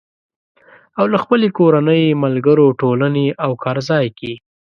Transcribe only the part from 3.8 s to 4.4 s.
ځای کې